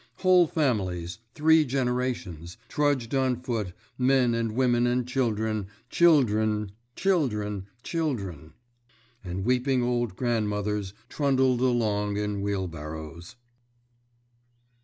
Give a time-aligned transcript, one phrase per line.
[0.21, 8.53] Whole families—three generations—trudged on foot, men and women and children, children, children, children,
[9.23, 13.35] and weeping old grandmothers trundled along in wheelbarrows.